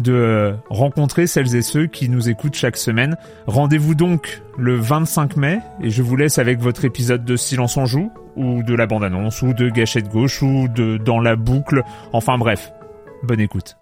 [0.00, 3.16] de rencontrer celles et ceux qui nous écoutent chaque semaine.
[3.46, 7.86] Rendez-vous donc le 25 mai et je vous laisse avec votre épisode de Silence en
[7.86, 11.82] joue ou de la bande-annonce ou de Gâchette gauche ou de Dans la boucle.
[12.12, 12.72] Enfin bref,
[13.22, 13.76] bonne écoute.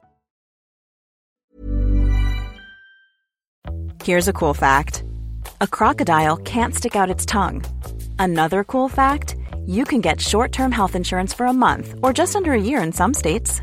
[4.04, 5.04] Here's a cool fact.
[5.60, 7.62] A crocodile can't stick out its tongue.
[8.18, 12.52] Another cool fact, you can get short-term health insurance for a month or just under
[12.52, 13.62] a year in some states.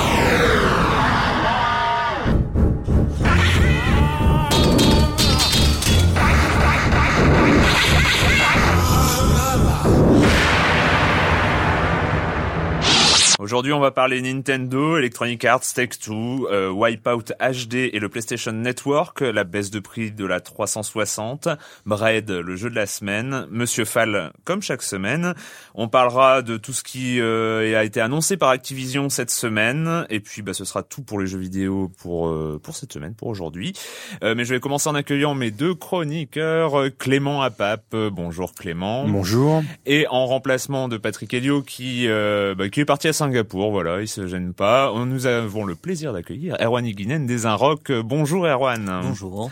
[13.41, 19.21] Aujourd'hui, on va parler Nintendo, Electronic Arts, Take-Two, euh, Wipeout HD et le PlayStation Network,
[19.21, 21.49] la baisse de prix de la 360,
[21.87, 25.33] Braid, le jeu de la semaine, Monsieur Fall, comme chaque semaine.
[25.73, 30.19] On parlera de tout ce qui euh, a été annoncé par Activision cette semaine, et
[30.19, 33.27] puis bah, ce sera tout pour les jeux vidéo pour euh, pour cette semaine, pour
[33.27, 33.73] aujourd'hui.
[34.21, 37.95] mais je vais commencer en accueillant mes deux chroniqueurs, Clément Apap.
[38.11, 39.07] bonjour Clément.
[39.07, 39.63] Bonjour.
[39.87, 44.01] Et en remplacement de Patrick Helio qui bah, qui est parti à 5 Singapour, voilà,
[44.01, 44.91] il se gêne pas.
[45.05, 47.89] Nous avons le plaisir d'accueillir Erwan Iguinen des Inrock.
[48.03, 48.99] Bonjour Erwan.
[49.03, 49.49] Bonjour.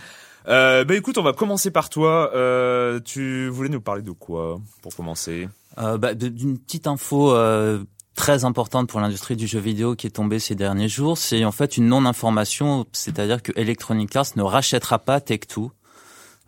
[0.50, 2.30] Euh, bah écoute, on va commencer par toi.
[2.36, 5.48] Euh, tu voulais nous parler de quoi pour commencer?
[5.78, 7.82] Euh, bah, D'une petite info euh,
[8.16, 11.18] très importante pour l'industrie du jeu vidéo qui est tombée ces derniers jours.
[11.18, 15.72] C'est en fait une non-information, c'est-à-dire que Electronic Arts ne rachètera pas Take-Two.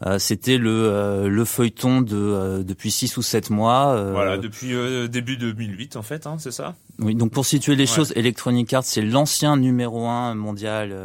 [0.06, 4.12] Euh, c'était le, euh, le feuilleton de euh, depuis six ou sept mois.
[4.12, 4.74] voilà, depuis
[5.10, 6.76] début 2008 en fait, hein, c'est ça?
[7.02, 10.96] Oui, donc pour situer les choses, Electronic Arts c'est l'ancien numéro un mondial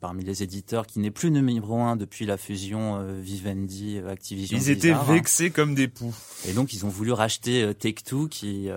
[0.00, 4.58] parmi les éditeurs qui n'est plus numéro un depuis la fusion Vivendi Activision.
[4.58, 6.14] Ils étaient vexés comme des poux.
[6.48, 8.68] Et donc ils ont voulu racheter Take Two qui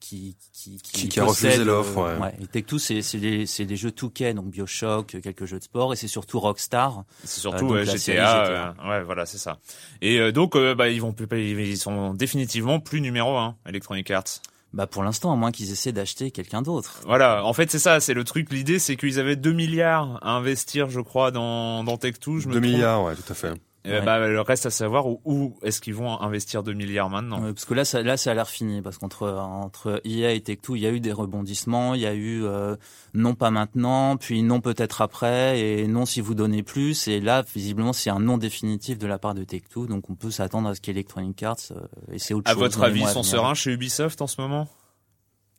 [0.00, 1.96] qui qui qui, qui, a refusé l'offre.
[1.96, 2.20] Ouais.
[2.20, 2.34] ouais.
[2.42, 5.64] Et Take Two c'est c'est les c'est les jeux Touquet donc BioShock, quelques jeux de
[5.64, 7.04] sport et c'est surtout Rockstar.
[7.24, 7.96] C'est surtout GTA.
[7.96, 9.58] GTA Ouais, voilà, c'est ça.
[10.00, 14.40] Et euh, donc, euh, bah, ils vont, ils sont définitivement plus numéro un, Electronic Arts.
[14.72, 17.00] Bah pour l'instant, à moins qu'ils essaient d'acheter quelqu'un d'autre.
[17.04, 18.50] Voilà, en fait c'est ça, c'est le truc.
[18.52, 22.48] L'idée c'est qu'ils avaient 2 milliards à investir, je crois, dans, dans Tech2.
[22.48, 23.52] 2 milliards, ouais, tout à fait.
[23.88, 27.40] Euh, bah, le reste à savoir où, est-ce qu'ils vont investir 2 milliards maintenant?
[27.40, 28.80] parce que là, ça, là, ça a l'air fini.
[28.80, 31.94] Parce qu'entre entre EA et Tech2, il y a eu des rebondissements.
[31.94, 32.76] Il y a eu euh,
[33.14, 37.08] non pas maintenant, puis non peut-être après, et non si vous donnez plus.
[37.08, 39.88] Et là, visiblement, c'est un non définitif de la part de Tech2.
[39.88, 41.80] Donc on peut s'attendre à ce qu'Electronic Arts euh,
[42.12, 42.62] et c'est autre à chose.
[42.62, 44.68] À votre avis, ils sont sereins chez Ubisoft en ce moment?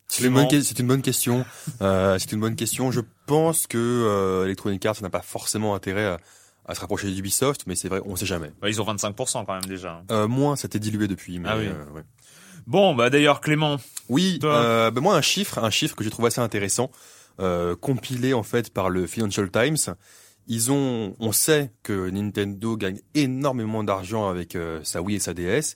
[0.07, 1.43] C'est une, bonne, c'est une bonne question.
[1.81, 2.91] euh, c'est une bonne question.
[2.91, 6.19] Je pense que Electronic Arts n'a pas forcément intérêt à
[6.65, 8.51] à se rapprocher d'Ubisoft, mais c'est vrai, on sait jamais.
[8.61, 10.03] Bah, ils ont 25% quand même déjà.
[10.11, 11.39] Euh, moins, ça t'est dilué depuis.
[11.39, 11.67] Mais, ah oui.
[11.67, 12.03] Euh, ouais.
[12.65, 13.77] Bon, bah d'ailleurs Clément.
[14.09, 16.91] Oui, euh, bah, moi un chiffre, un chiffre que j'ai trouvé assez intéressant,
[17.39, 19.95] euh, compilé en fait par le Financial Times.
[20.47, 25.33] Ils ont, on sait que Nintendo gagne énormément d'argent avec euh, sa Wii et sa
[25.33, 25.75] DS,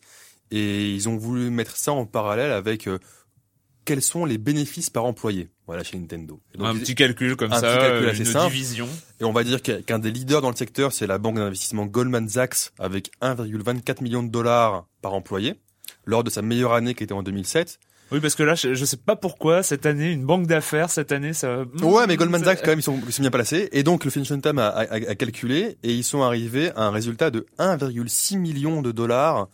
[0.52, 2.90] et ils ont voulu mettre ça en parallèle avec
[3.86, 6.40] quels sont les bénéfices par employé voilà chez Nintendo.
[6.56, 8.52] Donc, un petit calcul comme ça, calcul assez une simple.
[8.52, 8.88] division.
[9.20, 12.28] Et on va dire qu'un des leaders dans le secteur, c'est la banque d'investissement Goldman
[12.30, 15.56] Sachs avec 1,24 million de dollars par employé
[16.06, 17.80] lors de sa meilleure année qui était en 2007.
[18.14, 21.12] Oui, parce que là, je, je sais pas pourquoi cette année, une banque d'affaires cette
[21.12, 21.66] année, ça.
[21.82, 23.68] Ouais, mais Goldman Sachs quand même, ils sont, ils sont bien placés.
[23.74, 26.92] Et donc le Financial Times a, a, a, calculé et ils sont arrivés à un
[26.92, 29.50] résultat de 1,6 million de dollars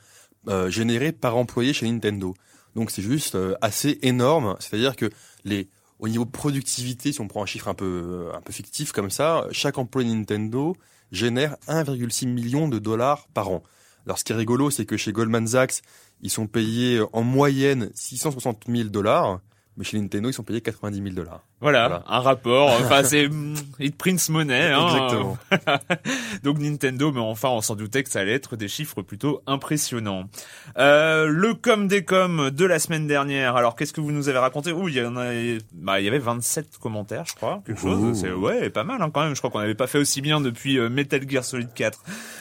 [0.47, 2.35] euh, générés par employé chez Nintendo.
[2.75, 4.55] Donc c'est juste euh, assez énorme.
[4.59, 5.09] C'est-à-dire que
[5.45, 5.69] les
[6.03, 9.47] au niveau productivité, si on prend un chiffre un peu un peu fictif comme ça,
[9.51, 10.75] chaque employé Nintendo
[11.13, 13.63] génèrent 1,6 million de dollars par an.
[14.05, 15.81] Alors ce qui est rigolo, c'est que chez Goldman Sachs,
[16.19, 19.39] ils sont payés en moyenne 660 000 dollars,
[19.77, 21.47] mais chez Nintendo, ils sont payés 90 000 dollars.
[21.63, 22.71] Voilà, un rapport.
[22.71, 23.29] Enfin, c'est
[23.79, 24.73] it prints money.
[24.73, 24.85] Hein.
[24.85, 25.37] Exactement.
[26.43, 30.25] Donc Nintendo, mais enfin, on s'en doutait que ça allait être des chiffres plutôt impressionnants.
[30.77, 33.55] Euh, le com des com de la semaine dernière.
[33.55, 34.73] Alors, qu'est-ce que vous nous avez raconté?
[34.73, 35.29] Ouh, il y en a,
[35.71, 38.19] bah, il y avait 27 commentaires, je crois, quelque chose.
[38.19, 39.33] C'est ouais, pas mal hein, quand même.
[39.33, 41.97] Je crois qu'on n'avait pas fait aussi bien depuis euh, Metal Gear Solid 4.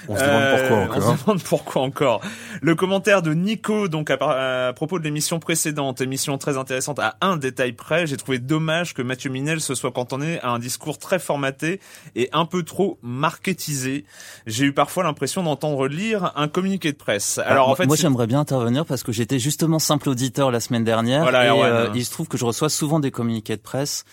[0.09, 0.97] On se demande pourquoi encore.
[0.97, 2.21] On se demande pourquoi encore.
[2.61, 7.17] Le commentaire de Nico, donc à, à propos de l'émission précédente, émission très intéressante à
[7.21, 8.09] un détail près.
[8.09, 11.81] J'ai trouvé dommage que Mathieu Minel se soit cantonné à un discours très formaté
[12.17, 14.07] et un peu trop marketisé.
[14.47, 17.37] J'ai eu parfois l'impression d'entendre lire un communiqué de presse.
[17.45, 20.83] Alors en fait, moi j'aimerais bien intervenir parce que j'étais justement simple auditeur la semaine
[20.83, 24.07] dernière Voilà, et euh, il se trouve que je reçois souvent des communiqués de presse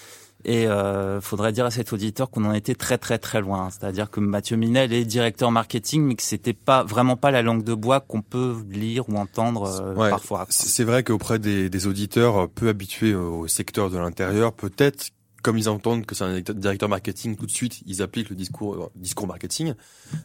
[0.46, 3.70] et euh, faudrait dire à cet auditeur qu'on en était très très très loin.
[3.70, 7.64] C'est-à-dire que Mathieu Minel est directeur marketing, mais que c'était pas vraiment pas la langue
[7.64, 10.46] de bois qu'on peut lire ou entendre euh, Ouais, parfois.
[10.50, 15.70] C'est vrai qu'auprès des, des auditeurs peu habitués au secteur de l'intérieur, peut-être comme ils
[15.70, 19.28] entendent que c'est un directeur marketing, tout de suite ils appliquent le discours euh, discours
[19.28, 19.74] marketing.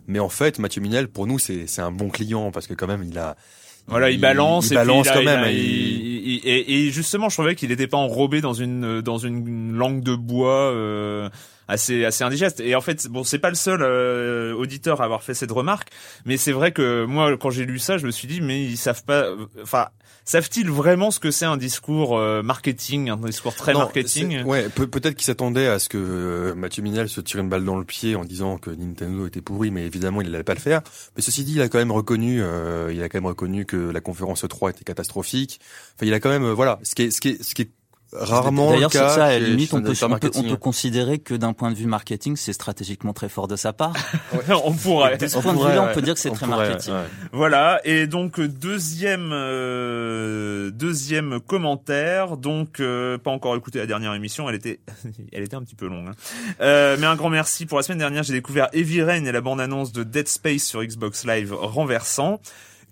[0.07, 2.87] Mais en fait, Mathieu Minel, pour nous, c'est c'est un bon client parce que quand
[2.87, 3.37] même il a
[3.87, 5.45] Voilà, il, balance, il et balance quand même.
[5.51, 10.03] il- et, et justement, je trouvais qu'il n'était pas enrobé dans une dans une langue
[10.03, 11.29] de bois euh,
[11.69, 12.61] assez assez indigeste.
[12.61, 15.89] Et en fait, bon, c'est pas le seul euh, auditeur à avoir fait cette remarque,
[16.25, 18.77] mais c'est vrai que moi, quand j'ai lu ça, je me suis dit, mais ils
[18.77, 19.29] savent pas.
[19.63, 19.89] Enfin,
[20.27, 24.69] savent-ils vraiment ce que c'est un discours euh, marketing, un discours très Non, marketing Ouais,
[24.71, 27.77] peut- peut-être qu'il s'attendait à ce que euh, Mathieu Minel se tire une balle dans
[27.77, 30.81] le pied en disant que Nintendo était pourri, mais évidemment il n'allait pas le faire.
[31.17, 33.77] Mais ceci dit, il a quand même reconnu, euh, il a quand même reconnu que
[33.77, 35.61] la conférence 3 était catastrophique.
[35.97, 37.63] Enfin, il a quand même, euh, voilà, ce qui est, ce qui est, ce qui
[37.63, 37.71] est
[38.15, 41.19] rarement le D'ailleurs, c'est ça, à la limite, on peut, on, peut, on peut considérer
[41.19, 43.93] que d'un point de vue marketing, c'est stratégiquement très fort de sa part.
[44.65, 45.17] On pourrait.
[45.19, 45.93] De ce On point de pourrait, vue-là, on ouais.
[45.95, 46.95] peut dire que c'est très pourrait, marketing.
[46.95, 47.01] ouais.
[47.33, 54.49] Voilà, et donc deuxième euh, deuxième commentaire, donc euh, pas encore écouté la dernière émission,
[54.49, 54.81] elle était
[55.33, 56.09] elle était un petit peu longue.
[56.09, 56.15] hein.
[56.61, 59.41] Euh, mais un grand merci pour la semaine dernière, j'ai découvert Heavy Rain et la
[59.41, 62.41] bande annonce de Dead Space sur Xbox Live renversant.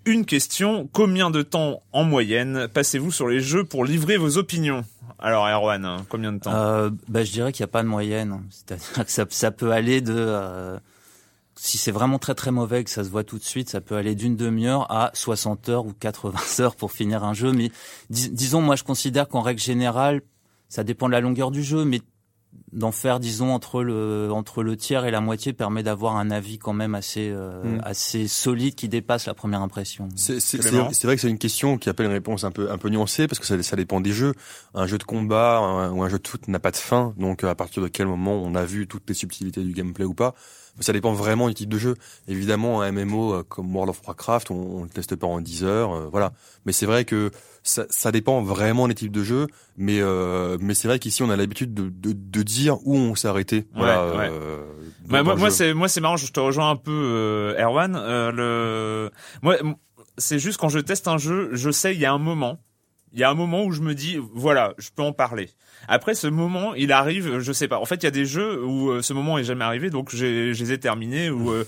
[0.05, 4.83] Une question, combien de temps en moyenne passez-vous sur les jeux pour livrer vos opinions?
[5.17, 6.53] Alors Erwan, hein, combien de temps?
[6.53, 8.43] Euh, bah, je dirais qu'il n'y a pas de moyenne.
[8.49, 10.77] C'est-à-dire que ça, peut aller de, euh,
[11.55, 13.95] si c'est vraiment très très mauvais, que ça se voit tout de suite, ça peut
[13.95, 17.53] aller d'une demi-heure à 60 heures ou 80 heures pour finir un jeu.
[17.53, 17.71] Mais
[18.09, 20.21] dis- disons, moi je considère qu'en règle générale,
[20.67, 21.85] ça dépend de la longueur du jeu,
[22.71, 26.57] d'en faire, disons, entre le, entre le tiers et la moitié permet d'avoir un avis
[26.57, 27.81] quand même assez, euh, Mm.
[27.83, 30.09] assez solide qui dépasse la première impression.
[30.15, 30.39] C'est
[31.03, 33.39] vrai que c'est une question qui appelle une réponse un peu un peu nuancée parce
[33.39, 34.33] que ça, ça dépend des jeux.
[34.73, 37.43] Un jeu de combat un- ou un jeu de foot n'a pas de fin, donc
[37.43, 40.33] à partir de quel moment on a vu toutes les subtilités du gameplay ou pas.
[40.79, 41.93] Ça dépend vraiment du type de jeu.
[42.27, 45.63] Évidemment, un MMO euh, comme World of Warcraft, on, on le teste pas en 10
[45.63, 46.33] heures, euh, voilà.
[46.65, 47.29] Mais c'est vrai que
[47.63, 49.47] ça, ça dépend vraiment des types de jeux.
[49.77, 53.15] Mais euh, mais c'est vrai qu'ici on a l'habitude de, de, de dire où on
[53.15, 53.65] s'est arrêté.
[53.73, 54.05] Voilà.
[54.11, 54.29] Ouais, ouais.
[54.31, 54.63] euh,
[55.07, 57.95] Bah, moi, moi c'est moi c'est marrant, je te rejoins un peu euh, Erwan.
[57.95, 59.11] Euh, le
[59.41, 59.57] moi
[60.17, 62.59] c'est juste quand je teste un jeu, je sais il y a un moment,
[63.13, 65.49] il y a un moment où je me dis voilà, je peux en parler.
[65.87, 67.79] Après ce moment, il arrive, je sais pas.
[67.79, 70.15] En fait, il y a des jeux où euh, ce moment est jamais arrivé, donc
[70.15, 71.65] je les ai terminés ou euh,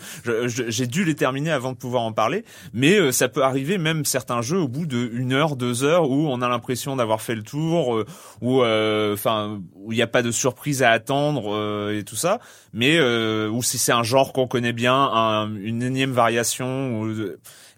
[0.48, 2.46] j'ai dû les terminer avant de pouvoir en parler.
[2.74, 6.10] Mais euh, ça peut arriver même certains jeux au bout de une heure, deux heures
[6.10, 8.06] où on a l'impression d'avoir fait le tour, euh,
[8.42, 12.16] où euh, enfin où il n'y a pas de surprise à attendre euh, et tout
[12.16, 12.40] ça
[12.74, 17.00] mais euh, ou si c'est un genre qu'on connaît bien, un- une énième variation.
[17.02, 17.16] ou-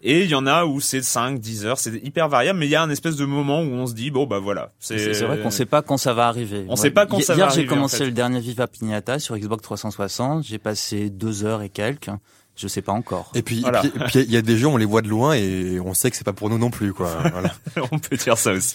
[0.02, 2.70] et il y en a où c'est 5, 10 heures, c'est hyper variable, mais il
[2.70, 4.72] y a un espèce de moment où on se dit, bon bah voilà.
[4.78, 6.64] C'est c'est vrai qu'on sait pas quand ça va arriver.
[6.68, 8.04] On sait pas quand ça va Hier, arriver, j'ai commencé en fait.
[8.06, 10.44] le dernier Viva Pignata sur Xbox 360.
[10.44, 12.10] J'ai passé deux heures et quelques.
[12.56, 13.30] Je sais pas encore.
[13.36, 13.84] Et puis, Voilà.
[13.84, 15.78] et puis, et puis, il y a des jeux, on les voit de loin et
[15.78, 17.08] on sait que c'est pas pour nous non plus, quoi.
[17.32, 17.52] Voilà.
[17.92, 18.74] on peut dire ça aussi.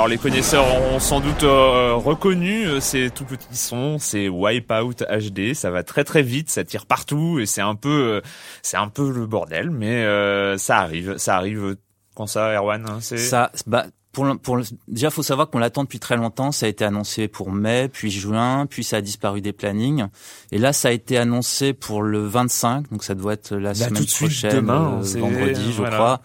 [0.00, 0.64] Alors les connaisseurs
[0.94, 5.82] ont sans doute euh, reconnu euh, ces tout petits sons, c'est Wipeout HD, ça va
[5.82, 8.20] très très vite, ça tire partout et c'est un peu euh,
[8.62, 11.76] c'est un peu le bordel mais euh, ça arrive, ça arrive.
[12.14, 16.00] Quand ça Erwan, hein, c'est Ça, bah, pour, pour déjà, faut savoir qu'on l'attend depuis
[16.00, 16.50] très longtemps.
[16.52, 20.06] Ça a été annoncé pour mai, puis juin, puis ça a disparu des plannings.
[20.50, 23.74] Et là, ça a été annoncé pour le 25, donc ça doit être la Là,
[23.74, 25.96] semaine tout de suite, prochaine, demain, euh, c'est- vendredi, je voilà.
[25.96, 26.20] crois.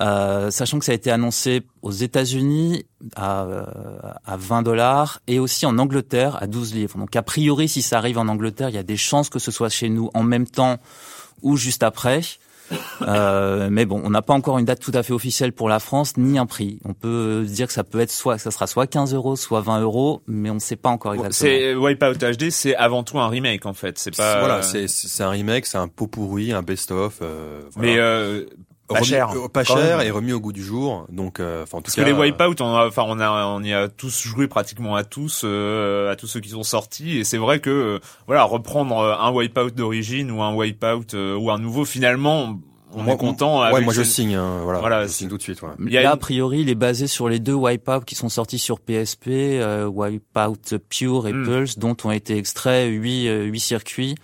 [0.00, 3.64] Euh, sachant que ça a été annoncé aux États-Unis à, euh,
[4.24, 6.98] à 20 dollars et aussi en Angleterre à 12 livres.
[6.98, 9.52] Donc a priori, si ça arrive en Angleterre, il y a des chances que ce
[9.52, 10.78] soit chez nous en même temps
[11.42, 12.22] ou juste après.
[13.02, 15.80] Euh, mais bon, on n'a pas encore une date tout à fait officielle pour la
[15.80, 16.78] France, ni un prix.
[16.84, 19.80] On peut dire que ça peut être soit, ça sera soit 15 euros, soit 20
[19.80, 21.50] euros, mais on ne sait pas encore exactement.
[21.50, 23.98] C'est Wipeout HD, c'est avant tout un remake en fait.
[23.98, 24.38] C'est pas.
[24.38, 27.18] Voilà, c'est c'est un remake, c'est un pot pourri, un best-of.
[27.22, 27.90] Euh, voilà.
[27.90, 28.44] Mais euh,
[28.94, 29.30] pas Remis- cher.
[29.30, 31.06] euh, pas cher et remis au goût du jour.
[31.10, 33.46] Donc, euh, enfin, en tout Parce cas, que les Wipeout, on a, enfin, on a,
[33.46, 37.18] on y a tous joué pratiquement à tous, euh, à tous ceux qui sont sortis,
[37.18, 41.36] et c'est vrai que, euh, voilà, reprendre euh, un Wipeout d'origine ou un Wipeout euh,
[41.36, 42.58] ou un nouveau, finalement,
[42.96, 43.60] on moi- est content.
[43.72, 44.36] Ouais, moi je signe.
[44.36, 45.60] hein, voilà, Voilà, je signe tout de suite.
[45.62, 45.70] Ouais.
[45.84, 48.14] Il y a Là, une- a priori, il est basé sur les deux Wipeout qui
[48.14, 49.26] sont sortis sur PSP,
[49.60, 51.44] euh, Wipeout Pure et Hmm.
[51.44, 54.14] Pulse, dont ont été extraits huit, huit circuits.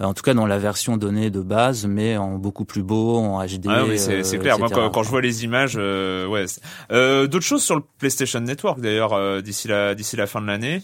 [0.00, 3.16] Euh, En tout cas, dans la version donnée de base, mais en beaucoup plus beau,
[3.16, 3.66] en HD.
[3.68, 4.58] Ah mais c'est euh, c'est clair.
[4.58, 6.44] Moi, quand, quand je vois les images, euh, ouais.
[6.92, 10.46] Euh, D'autres choses sur le PlayStation Network d'ailleurs euh, d'ici la d'ici la fin de
[10.46, 10.82] l'année.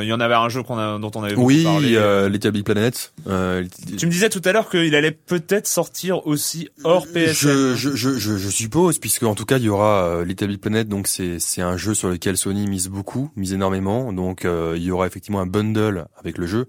[0.00, 1.96] Il y en avait un jeu qu'on a dont on avait beaucoup Oui, parlé.
[1.96, 3.12] euh, Little Big Planet.
[3.26, 3.64] Euh,
[3.98, 7.32] Tu me disais tout à l'heure qu'il allait peut-être sortir aussi hors PSN.
[7.32, 10.46] Je, je, je, je, je suppose, puisque en tout cas il y aura euh, Little
[10.46, 14.44] Big Planet, donc c'est c'est un jeu sur lequel Sony mise beaucoup, mise énormément, donc
[14.44, 16.66] euh, il y aura effectivement un bundle avec le jeu.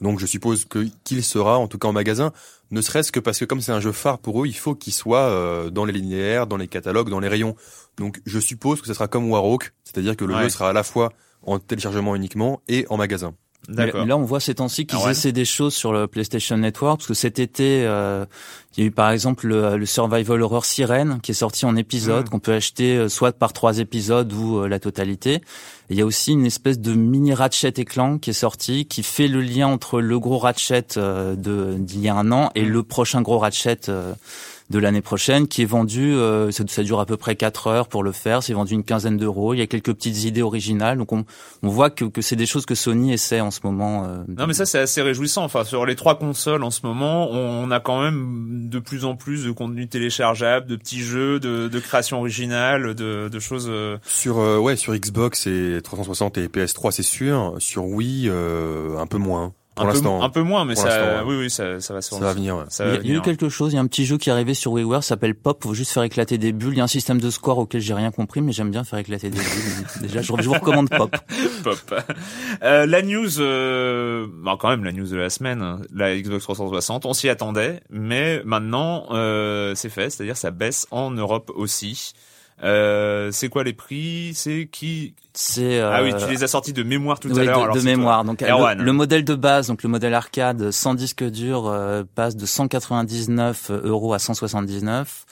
[0.00, 2.32] Donc je suppose que qu'il sera en tout cas en magasin,
[2.70, 4.92] ne serait-ce que parce que comme c'est un jeu phare pour eux, il faut qu'il
[4.92, 7.56] soit euh, dans les linéaires, dans les catalogues, dans les rayons.
[7.96, 10.42] Donc je suppose que ce sera comme Warhawk, c'est-à-dire que le Ouais.
[10.44, 11.12] jeu sera à la fois
[11.42, 13.34] en téléchargement uniquement et en magasin.
[13.68, 14.06] D'accord.
[14.06, 15.10] là, on voit ces temps-ci qu'ils Ah ouais.
[15.12, 18.24] essaient des choses sur le PlayStation Network, parce que cet été, euh,
[18.76, 21.76] il y a eu par exemple le, le Survival Horror Sirène, qui est sorti en
[21.76, 22.28] épisode, Mm.
[22.30, 25.34] qu'on peut acheter euh, soit par trois épisodes ou euh, la totalité.
[25.34, 25.42] Et
[25.90, 29.02] il y a aussi une espèce de mini Ratchet et Clank qui est sorti, qui
[29.02, 32.62] fait le lien entre le gros Ratchet euh, de d'il y a un an et
[32.62, 32.68] Mm.
[32.68, 34.14] le prochain gros Ratchet euh,
[34.70, 37.88] de l'année prochaine, qui est vendu, euh, ça, ça dure à peu près 4 heures
[37.88, 40.98] pour le faire, c'est vendu une quinzaine d'euros, il y a quelques petites idées originales,
[40.98, 41.24] donc on,
[41.62, 44.04] on voit que, que c'est des choses que Sony essaie en ce moment.
[44.04, 45.42] euh, Non mais ça c'est assez réjouissant.
[45.44, 49.16] Enfin sur les trois consoles en ce moment, on a quand même de plus en
[49.16, 53.68] plus de contenu téléchargeable, de petits jeux, de, de création originale, de, de choses.
[53.70, 57.54] euh, Sur euh, ouais sur Xbox et 360 et PS3 c'est sûr.
[57.58, 60.22] Sur Wii euh, un peu moins pour un peu, l'instant.
[60.22, 61.22] un peu moins, mais ça, ouais.
[61.26, 62.56] oui oui ça, ça va se Ça va venir.
[62.56, 62.64] ouais.
[62.68, 63.86] Ça Il va y, a, il y a eu quelque chose, il y a un
[63.86, 66.52] petit jeu qui est arrivé sur WiiWare, ça s'appelle Pop, faut juste faire éclater des
[66.52, 66.74] bulles.
[66.74, 68.98] Il y a un système de score auquel j'ai rien compris, mais j'aime bien faire
[68.98, 69.86] éclater des bulles.
[70.02, 71.16] Déjà, je, je vous recommande Pop.
[71.64, 71.94] Pop.
[72.62, 76.42] Euh, la news, euh, bah, quand même la news de la semaine, hein, la Xbox
[76.44, 82.12] 360, on s'y attendait, mais maintenant euh, c'est fait, c'est-à-dire ça baisse en Europe aussi.
[82.64, 84.32] Euh, c'est quoi les prix?
[84.34, 85.14] C'est qui?
[85.32, 87.58] C'est euh, Ah oui, tu les as sortis de mémoire tout oui, à l'heure.
[87.58, 87.96] de, alors de c'est toi.
[87.96, 88.24] mémoire.
[88.24, 92.46] Donc le modèle de base, donc le modèle arcade sans disque dur, euh, passe de
[92.46, 95.24] 199 euros à 179.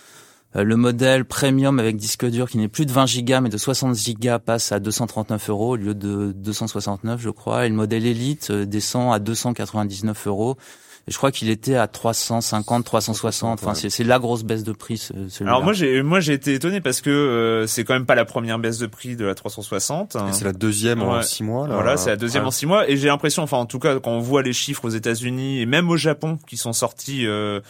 [0.56, 3.58] Euh, Le modèle premium avec disque dur qui n'est plus de 20 gigas mais de
[3.58, 7.66] 60 gigas passe à 239 euros au lieu de 269 je crois.
[7.66, 10.56] Et le modèle Elite euh, descend à 299 euros.
[11.08, 13.60] Et je crois qu'il était à 350, 360.
[13.60, 13.74] Enfin, Ouais.
[13.76, 14.96] c'est c'est la grosse baisse de prix.
[14.98, 15.52] ce- celui-là.
[15.52, 18.24] Alors moi j'ai moi j'ai été étonné parce que euh, c'est quand même pas la
[18.24, 20.16] première baisse de prix de la 360.
[20.16, 21.68] Et c'est la deuxième en six mois.
[21.68, 21.74] Là.
[21.74, 22.48] Voilà, c'est la deuxième Ouais.
[22.48, 24.84] en six mois et j'ai l'impression, enfin en tout cas quand on voit les chiffres
[24.84, 27.60] aux États-Unis et même au Japon qui sont sortis euh,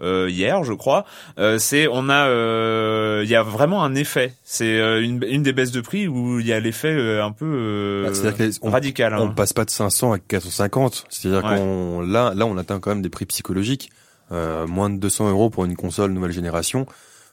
[0.00, 1.04] hier, je crois,
[1.38, 4.34] euh, c'est on a euh, il y a vraiment un effet.
[4.44, 7.32] C'est euh, une, une des baisses de prix où il y a l'effet euh, un
[7.32, 9.14] peu euh, Bah, on- radical.
[9.14, 9.18] hein.
[9.22, 11.04] On passe pas de 500 à 450.
[11.08, 11.56] C'est-à-dire Ouais.
[11.56, 13.90] qu'on là, là, on atteint quand même des prix psychologiques.
[14.32, 16.86] Euh, moins de 200 euros pour une console nouvelle génération.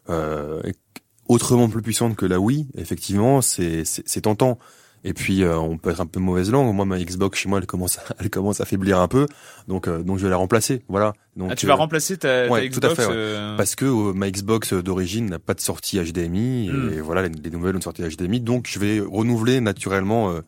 [0.10, 0.62] Euh,
[1.28, 3.84] autrement plus puissante que la Wii, effectivement, c'est
[4.22, 4.60] tentant.
[5.06, 6.74] Et puis euh, on peut être un peu mauvaise langue.
[6.74, 9.28] Moi, ma Xbox chez moi, elle commence, à, elle commence à faiblir un peu.
[9.68, 10.82] Donc euh, donc je vais la remplacer.
[10.88, 11.14] Voilà.
[11.36, 13.14] Donc Ah, tu euh, vas remplacer ta, ta ouais, tout à Xbox fait, ouais.
[13.14, 17.02] euh, parce que euh, ma Xbox d'origine n'a pas de sortie HDMI et Hmm.
[17.02, 20.42] voilà les, les nouvelles ont une sortie HDMI donc je vais renouveler naturellement euh,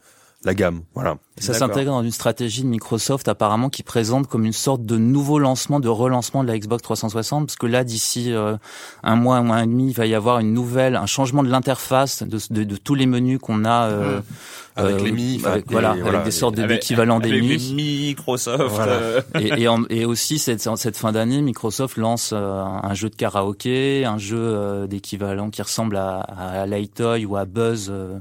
[0.43, 4.53] la gamme voilà Ça s'intègre dans une stratégie de Microsoft apparemment qui présente comme une
[4.53, 8.55] sorte de nouveau lancement, de relancement de la Xbox 360, parce que là d'ici euh,
[9.03, 11.49] un mois, un mois et demi, il va y avoir une nouvelle, un changement de
[11.49, 13.85] l'interface de, de, de tous les menus qu'on a.
[13.89, 14.21] euh,
[14.77, 17.41] avec euh, les mi avec, des- voilà, voilà, avec des sortes avec- d'équivalents des avec
[17.43, 17.73] mi.
[17.73, 18.61] Microsoft.
[18.75, 18.91] Voilà.
[18.91, 20.61] euh, et, et, en- et aussi cette,
[20.97, 25.95] fin d'année, Microsoft lance euh, un jeu de karaoké, un jeu euh, d'équivalent qui ressemble
[25.97, 28.19] à, à Lightoy ou à Buzz euh,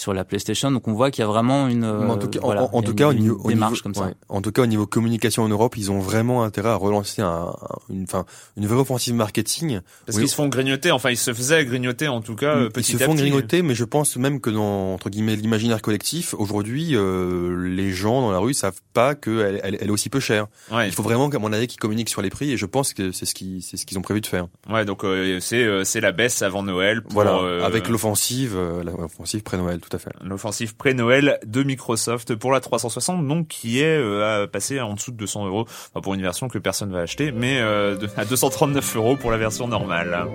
[0.00, 0.70] sur la PlayStation.
[0.70, 2.66] Donc on voit qu'il y a vraiment une euh, en tout cas, en- voilà, en,
[2.66, 4.04] en il y a tout une- cas, au une niveau, au démarche niveau- comme ça.
[4.06, 4.14] ouais.
[4.28, 7.52] en tout cas, au niveau communication en Europe, ils ont vraiment intérêt à relancer un,
[7.90, 8.24] une, enfin,
[8.56, 9.80] une vraie offensive marketing.
[10.06, 10.22] parce Oui.
[10.24, 10.90] qu'ils se font grignoter.
[10.90, 13.22] Enfin, ils se faisaient grignoter en tout cas euh, ils petit se à font petit.
[13.22, 18.20] grignoter, mais je pense même que dans entre guillemets l'imaginaire collectif, aujourd'hui, euh, les gens
[18.22, 20.46] dans la rue savent pas qu'elle elle, elle est aussi peu chère.
[20.72, 20.88] Ouais.
[20.88, 23.12] Il faut vraiment, qu'à mon avis, qu'ils communiquent sur les prix, et je pense que
[23.12, 24.46] c'est ce qu'ils, c'est ce qu'ils ont prévu de faire.
[24.70, 27.02] Ouais, donc euh, c'est euh, c'est la baisse avant Noël.
[27.02, 30.12] Pour, Voilà, euh, avec l'offensive, euh, l'offensive pré-Noël, tout à.
[30.22, 35.16] L'offensive pré-Noël de Microsoft pour la 360, donc qui est euh, passé en dessous de
[35.16, 35.66] 200 euros
[36.02, 39.68] pour une version que personne va acheter, mais euh, à 239 euros pour la version
[39.68, 40.26] normale.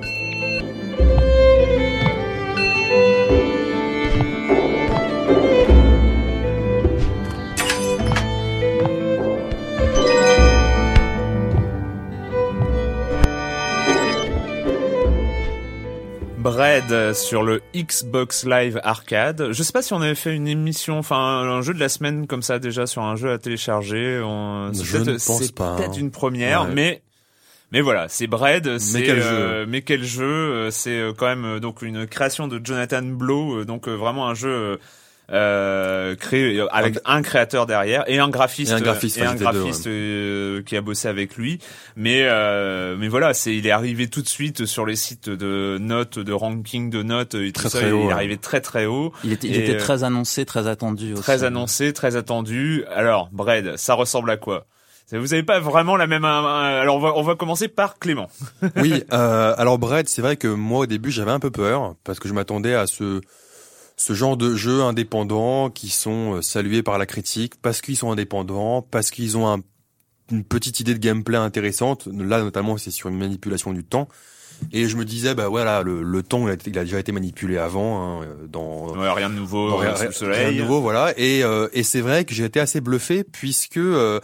[17.13, 19.51] Sur le Xbox Live Arcade.
[19.51, 22.27] Je sais pas si on avait fait une émission, enfin un jeu de la semaine
[22.27, 24.22] comme ça déjà sur un jeu à télécharger.
[24.22, 24.74] On...
[24.74, 25.75] Je ne pense pas.
[25.77, 26.00] C'est peut-être hein.
[26.00, 26.72] une première, Ouais.
[26.74, 27.01] mais
[27.72, 31.27] mais voilà, c'est Bread, c'est quel euh, jeu mais quel jeu euh, C'est euh, quand
[31.27, 34.77] même donc une création de Jonathan Blow, donc vraiment un jeu
[35.32, 39.34] euh, créé euh, avec un créateur derrière et un graphiste Et un graphiste, et un
[39.34, 41.60] deux, graphiste euh, qui a bossé avec lui.
[41.96, 45.77] Mais euh, mais voilà, c'est il est arrivé tout de suite sur les sites de
[45.79, 47.79] notes, de ranking de notes et tout Très, ça.
[47.79, 49.13] très haut, il est arrivé très très haut.
[49.24, 51.22] Il était, il était euh, très annoncé, très attendu aussi.
[51.24, 52.84] Très annoncé, très attendu.
[52.94, 54.65] Alors, Bread, ça ressemble à quoi?
[55.12, 56.25] Vous avez pas vraiment la même.
[56.25, 58.27] euh, Alors, on va, on va commencer par Clément.
[58.75, 62.20] Oui, euh, alors Bread, c'est vrai que moi au début j'avais un peu peur parce
[62.20, 63.22] que je m'attendais à ce
[63.97, 68.11] ce genre de jeux indépendants qui sont euh, salués par la critique parce qu'ils sont
[68.11, 69.61] indépendants, parce qu'ils ont un-
[70.31, 72.07] une petite idée de gameplay intéressante.
[72.07, 74.07] Là notamment c'est sur une manipulation du temps.
[74.71, 76.99] Et je me disais bah voilà le, le temps il a, été- il a déjà
[76.99, 80.57] été manipulé avant hein, dans Ouais, rien de nouveau, rien rien- sous le rien de
[80.61, 81.13] nouveau, voilà.
[81.17, 84.19] Et, euh, et c'est vrai que j'ai été assez bluffé puisque euh,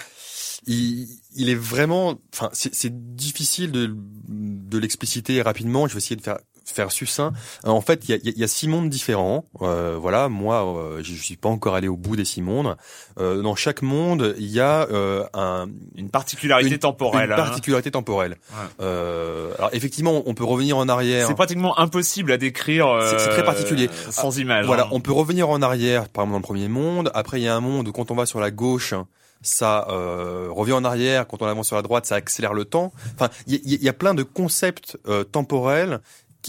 [0.67, 3.93] il, il est vraiment, enfin, c'est c'est difficile de,
[4.27, 5.87] de l'expliciter rapidement.
[5.87, 7.33] Je vais essayer de faire faire succinct.
[7.65, 9.45] Euh, en fait, il y a, y a- il y a six mondes différents.
[9.61, 12.77] Euh, voilà, moi, euh, je, suis pas encore allé au bout des six mondes.
[13.19, 17.25] Euh, dans chaque monde, il y a euh, un, Une particularité Une- temporelle.
[17.27, 17.35] une hein.
[17.35, 18.37] particularité temporelle.
[18.51, 18.57] Ouais.
[18.81, 21.27] Euh, alors effectivement, on peut revenir en arrière.
[21.27, 22.87] C'est pratiquement impossible à décrire.
[23.09, 23.89] C'est- très particulier.
[24.09, 24.65] Sans image.
[24.65, 24.89] Voilà, hein.
[24.91, 27.11] on peut revenir en arrière, par exemple dans le premier monde.
[27.13, 28.93] Après, il y a un monde où quand on va sur la gauche,
[29.41, 31.27] ça euh, revient en arrière.
[31.27, 32.93] Quand on avance sur la droite, ça accélère le temps.
[33.15, 35.99] Enfin, il y, y a plein de concepts euh, temporels.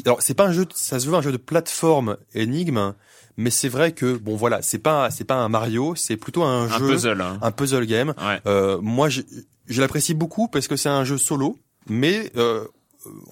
[0.07, 2.95] Alors, c'est pas un jeu, de- ça se veut un jeu de plateforme énigme,
[3.37, 6.64] mais c'est vrai que bon, voilà, c'est pas, c'est pas un Mario, c'est plutôt un,
[6.64, 7.21] un jeu, puzzle.
[7.21, 7.38] hein.
[7.43, 8.14] un puzzle game.
[8.19, 8.40] Ouais.
[8.47, 9.23] Euh, moi, je,
[9.66, 12.64] je l'apprécie beaucoup parce que c'est un jeu solo, mais euh,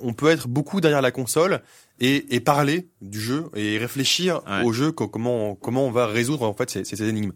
[0.02, 1.60] on peut être beaucoup derrière la console
[2.00, 4.64] et, et parler du jeu et réfléchir Ouais.
[4.64, 7.32] au jeu, co- comment comment on va résoudre en fait ces, ces énigmes.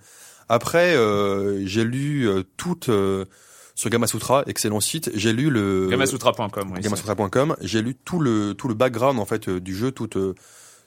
[0.48, 3.24] Après, euh, j'ai lu euh, toute euh,
[3.74, 5.10] sur Gamasutra, excellent site.
[5.14, 6.72] J'ai lu le Gamasutra.com.
[6.74, 6.80] Oui.
[6.80, 7.56] Gamasutra.com.
[7.60, 10.34] J'ai lu tout le tout le background en fait euh, du jeu, toute euh,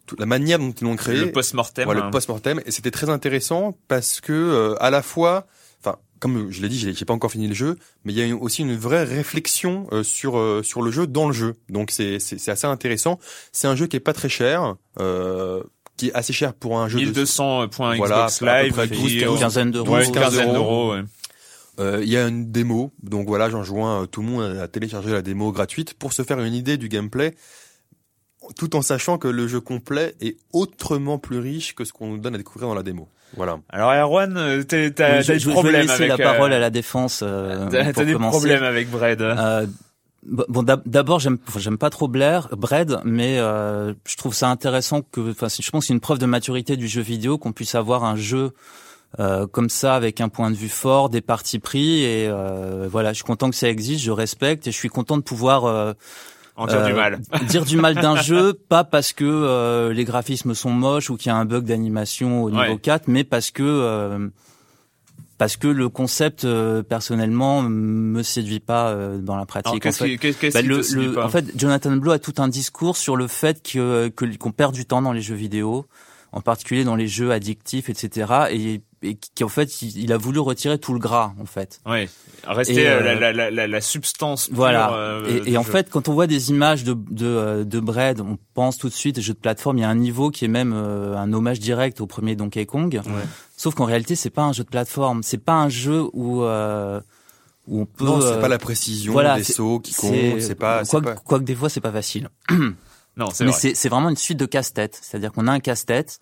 [0.06, 1.18] toute la manière dont ils l'ont créé.
[1.18, 1.86] Le post-mortem.
[1.86, 2.06] Voilà, hein.
[2.06, 2.62] le post-mortem.
[2.66, 5.48] Et c'était très intéressant parce que, euh, à la fois,
[5.84, 8.36] enfin, comme je l'ai dit, j'ai pas encore fini le jeu, mais il y a
[8.36, 11.56] aussi une vraie réflexion euh, sur euh, sur le jeu dans le jeu.
[11.70, 13.20] Donc c'est c'est c'est assez intéressant.
[13.52, 15.62] C'est un jeu qui est pas très cher, euh,
[15.98, 18.74] qui est assez cher pour un jeu de 1200 points Voilà, Xbox à peu Live.
[18.74, 19.92] près puis, 12, Une quinzaine d'euros.
[19.92, 20.94] Ouais, 12, une 15 quinzaine euros.
[20.94, 20.96] d'euros.
[21.80, 25.12] Euh, Il y a une démo, donc voilà, j'enjoins euh, tout le monde à télécharger
[25.12, 27.36] la démo gratuite pour se faire une idée du gameplay,
[28.56, 32.18] tout en sachant que le jeu complet est autrement plus riche que ce qu'on nous
[32.18, 33.10] donne à découvrir dans la démo.
[33.36, 33.60] Voilà.
[33.70, 36.10] Alors Erwan, euh, t'as t'as- Oui, je, vais problèmes laisser avec.
[36.10, 38.38] la parole à la défense euh, T'as des commencer.
[38.38, 39.22] problèmes avec Bread.
[39.22, 39.68] Euh,
[40.24, 45.02] bon, d'ab- d'abord, j'aime, j'aime pas trop Blair, Bread, mais euh, je trouve ça intéressant
[45.02, 47.76] que, enfin, je pense que c'est une preuve de maturité du jeu vidéo qu'on puisse
[47.76, 48.52] avoir un jeu
[49.20, 53.12] euh, comme ça avec un point de vue fort, des partis pris, et euh, voilà,
[53.14, 55.94] je suis content que ça existe, je respecte, et je suis content de pouvoir euh,
[56.56, 57.20] En dire du euh, mal.
[57.48, 61.28] dire du mal d'un jeu, pas parce que euh, les graphismes sont moches ou qu'il
[61.30, 62.78] y a un bug d'animation au niveau Ouais.
[62.80, 64.28] 4, mais parce que euh,
[65.38, 69.86] parce que le concept euh, personnellement me séduit pas euh, dans la Alors, pratique.
[69.86, 72.98] En fait, qui, bah, le- le- pas en fait, Jonathan Blow a tout un discours
[72.98, 75.86] sur le fait que que- qu'on perd du temps dans les jeux vidéo,
[76.32, 78.48] en particulier dans les jeux addictifs, etc.
[78.52, 81.82] Et, et qu'en fait, il, a voulu retirer tout le gras, en fait.
[81.86, 82.10] Oui,
[82.46, 84.48] rester euh, euh, la, la, la, la, substance.
[84.48, 84.94] pure, Voilà.
[84.94, 85.72] euh, et et en jeu.
[85.72, 88.94] fait, quand on voit des images de de, euh, de Bread, on pense tout de
[88.94, 89.78] suite jeux de plateforme.
[89.78, 92.66] Il y a un niveau qui est même euh, un hommage direct au premier Donkey
[92.66, 92.94] Kong.
[93.06, 93.12] Ouais.
[93.56, 95.22] Sauf qu'en réalité, c'est pas un jeu de plateforme.
[95.24, 97.00] C'est pas un jeu où euh,
[97.68, 98.06] où on peut.
[98.06, 101.06] non, c'est euh, pas la précision voilà, des sauts qui compte, c'est pas, c'est Quoique,
[101.06, 102.30] pas- quoique des fois, c'est pas facile.
[103.18, 103.60] Non, c'est Mais vrai.
[103.60, 104.98] c'est c'est vraiment une suite de casse-tête.
[105.02, 106.20] C'est-à-dire qu'on a un casse-tête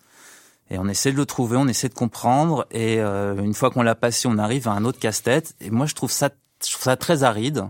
[0.70, 3.82] et on essaie de le trouver, on essaie de comprendre et euh, une fois qu'on
[3.82, 5.54] l'a passé, on arrive à un autre casse-tête.
[5.60, 6.30] Et moi, je trouve ça,
[6.64, 7.64] je trouve ça très aride.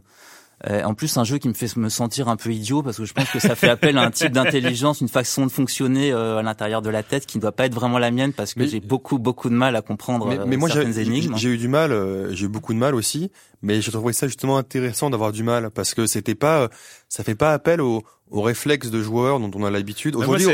[0.66, 3.04] Euh, en plus, un jeu qui me fait me sentir un peu idiot parce que
[3.04, 6.38] je pense que ça fait appel à un type d'intelligence, une façon de fonctionner euh,
[6.38, 8.66] à l'intérieur de la tête qui ne doit pas être vraiment la mienne parce que
[8.66, 11.36] j'ai beaucoup beaucoup de mal à comprendre Mais, euh, mais moi, j'ai certaines énigmes.
[11.36, 13.30] j'ai eu du mal, euh, j'ai eu beaucoup de mal aussi,
[13.60, 16.68] mais je trouvais ça justement intéressant d'avoir du mal parce que c'était pas, euh,
[17.08, 20.16] ça fait pas appel au, au réflexe de joueur dont on a l'habitude.
[20.16, 20.46] Aujourd'hui,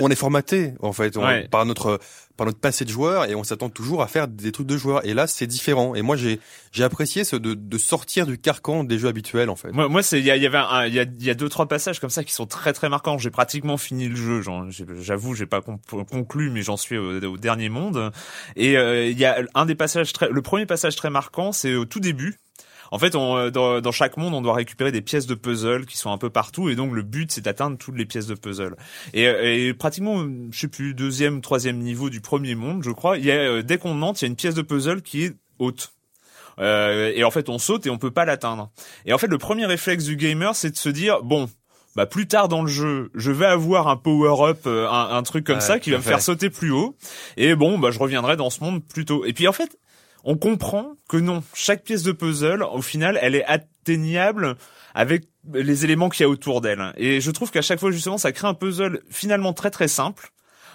[0.00, 1.48] on, est formaté en fait on- Ouais.
[1.48, 1.98] par notre
[2.36, 5.04] par notre passé de joueur et on s'attend toujours à faire des trucs de joueur.
[5.06, 5.94] Et là, c'est différent.
[5.94, 6.40] Et moi, j'ai
[6.72, 9.72] j'ai apprécié ce de, de sortir du carcan des jeux habituels en fait.
[9.72, 11.48] Moi, moi, c'est il y, a- y avait il y a, il y a deux
[11.48, 13.18] trois passages comme ça qui sont très très marquants.
[13.18, 14.42] J'ai pratiquement fini le jeu.
[15.00, 15.78] J'avoue, j'ai pas con-
[16.10, 18.12] conclu, mais j'en suis au, au dernier monde.
[18.56, 21.74] Et euh, il y a un des passages très, le premier passage très marquant, c'est
[21.74, 22.38] au tout début.
[22.94, 25.84] En fait, on, euh, dans, dans chaque monde, on doit récupérer des pièces de puzzle
[25.84, 28.36] qui sont un peu partout, et donc le but, c'est d'atteindre toutes les pièces de
[28.36, 28.76] puzzle.
[29.14, 33.18] Et, euh, et pratiquement, je sais plus, deuxième, troisième niveau du premier monde, je crois,
[33.18, 35.24] il y a euh, dès qu'on entre, il y a une pièce de puzzle qui
[35.24, 35.92] est haute.
[36.60, 38.70] Euh, et en fait, on saute et on peut pas l'atteindre.
[39.06, 41.50] Et en fait, le premier réflexe du gamer, c'est de se dire bon.
[41.96, 45.44] Bah plus tard dans le jeu, je vais avoir un power-up, euh, un, un truc
[45.46, 46.96] comme Ouais, ça qui va me faire sauter plus haut.
[47.36, 49.24] Et bon, bah je reviendrai dans ce monde plus tôt.
[49.24, 49.78] Et puis en fait,
[50.24, 54.56] on comprend que non, chaque pièce de puzzle, au final, elle est atteignable
[54.94, 56.92] avec les éléments qu'il y a autour d'elle.
[56.96, 60.30] Et je trouve qu'à chaque fois, justement, ça crée un puzzle finalement très très simple.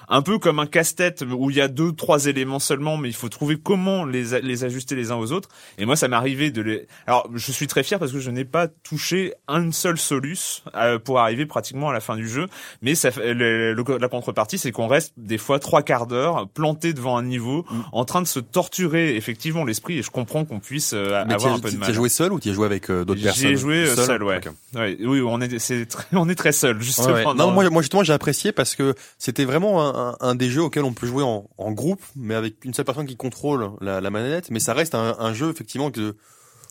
[0.09, 3.15] Un peu comme un casse-tête où il y a deux, trois éléments seulement, mais il
[3.15, 5.49] faut trouver comment les, les ajuster les uns aux autres.
[5.77, 6.87] Et moi, ça m'est arrivé de les...
[7.07, 10.97] Alors, je suis très fier parce que je n'ai pas touché un seul solus euh,
[10.99, 12.47] pour arriver pratiquement à la fin du jeu.
[12.81, 16.93] Mais ça, le- le- la contrepartie, c'est qu'on reste des fois trois quarts d'heure planté
[16.93, 17.81] devant un niveau, Mm.
[17.91, 19.99] en train de se torturer effectivement l'esprit.
[19.99, 21.89] Et je comprends qu'on puisse euh, avoir un peu de mal.
[21.89, 23.49] as joué seul ou t'y as joué avec euh, d'autres personnes?
[23.49, 24.37] J'ai joué euh, seul, ouais.
[24.37, 24.51] Ok.
[24.75, 27.07] Ouais, Oui, on est, c'est très, on est très seul, justement.
[27.13, 27.33] Ouais, ouais.
[27.35, 30.63] Non, moi, moi justement, j'ai apprécié parce que c'était vraiment un, un, un des jeux
[30.63, 34.01] auxquels on peut jouer en, en groupe, mais avec une seule personne qui contrôle la,
[34.01, 34.49] la manette.
[34.51, 36.15] Mais ça reste un, un jeu effectivement de,